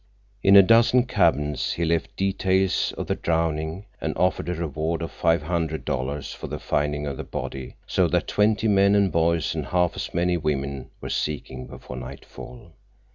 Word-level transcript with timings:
In 0.41 0.55
a 0.55 0.63
dozen 0.63 1.03
cabins 1.05 1.73
he 1.73 1.85
left 1.85 2.15
details 2.17 2.91
of 2.97 3.05
the 3.05 3.13
drowning 3.13 3.85
and 4.01 4.17
offered 4.17 4.49
a 4.49 4.55
reward 4.55 5.03
of 5.03 5.11
five 5.11 5.43
hundred 5.43 5.85
dollars 5.85 6.33
for 6.33 6.47
the 6.47 6.57
finding 6.57 7.05
of 7.05 7.17
the 7.17 7.23
body, 7.23 7.75
so 7.85 8.07
that 8.07 8.25
twenty 8.27 8.67
men 8.67 8.95
and 8.95 9.11
boys 9.11 9.53
and 9.53 9.67
half 9.67 9.95
as 9.95 10.11
many 10.11 10.37
women 10.37 10.89
were 11.01 11.09
seeking 11.11 11.67
before 11.67 11.97
nightfall. 11.97 12.71